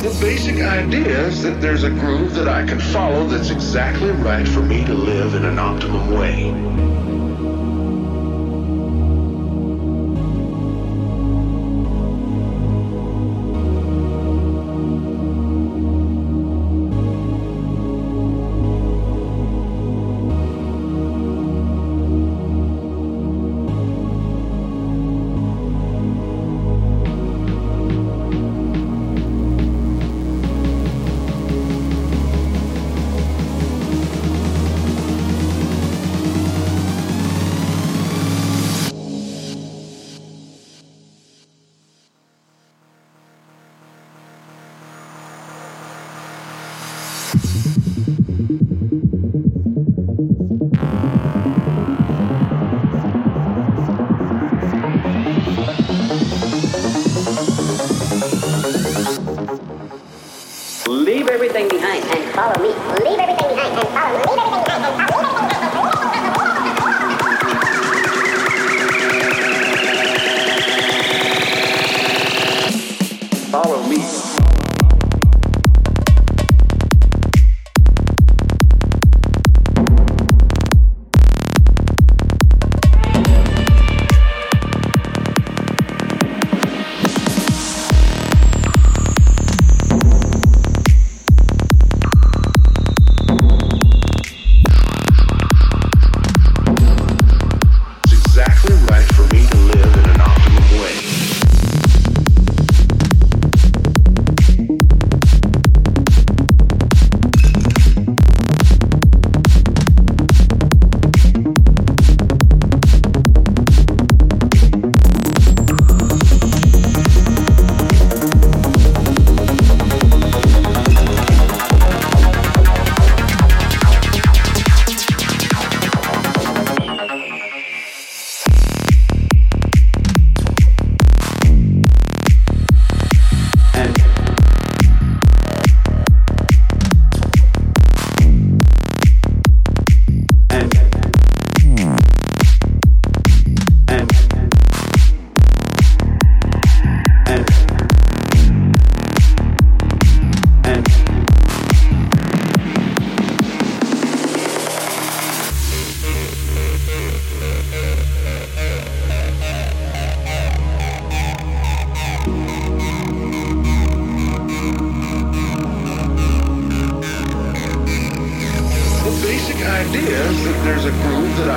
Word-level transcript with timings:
The 0.00 0.18
basic 0.18 0.62
idea 0.62 1.26
is 1.26 1.42
that 1.42 1.60
there's 1.60 1.82
a 1.82 1.90
groove 1.90 2.32
that 2.32 2.48
I 2.48 2.64
can 2.64 2.80
follow 2.80 3.26
that's 3.26 3.50
exactly 3.50 4.10
right 4.10 4.48
for 4.48 4.62
me 4.62 4.82
to 4.86 4.94
live 4.94 5.34
in 5.34 5.44
an 5.44 5.58
optimum 5.58 6.14
way. 6.14 7.19
everything 61.50 61.80
behind 61.80 62.04
and 62.04 62.32
follow 62.32 62.62
me. 62.62 62.68
Leave 63.04 63.18
everything 63.18 63.48
behind 63.48 63.78
and 63.78 63.88
follow 63.88 64.18
me. 64.18 64.24
Leave 64.30 64.38
everything 64.38 64.64
behind 64.64 64.84
and 64.84 64.96
follow 64.96 65.06
me. 65.06 65.09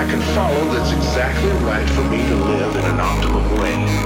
I 0.00 0.04
can 0.06 0.20
follow 0.34 0.64
that's 0.72 0.92
exactly 0.92 1.50
right 1.62 1.86
for 1.90 2.02
me 2.04 2.26
to 2.26 2.34
live 2.34 2.74
in 2.74 2.84
an 2.86 2.96
optimal 2.96 3.60
way. 3.60 3.99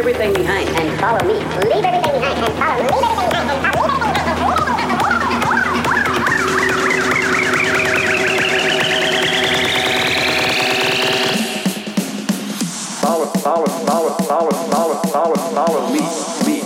everything 0.00 0.32
behind 0.32 0.66
and 0.70 0.98
follow 0.98 1.22
me. 1.28 1.34
Leave 1.34 1.84
everything 1.84 2.12
behind 2.18 2.38
and 2.42 2.54
follow. 2.56 2.84
Leave 2.84 3.04
everything 3.04 3.28
behind 3.28 3.50
and 3.50 3.60
follow. 3.60 3.90
Leave. 3.92 4.30
Follow, 13.02 13.26
follow, 13.26 13.66
follow, 13.66 14.10
follow, 14.24 14.50
follow, 14.70 14.94
follow, 15.12 15.34
follow 15.34 15.92
me, 15.92 16.00
me. 16.46 16.59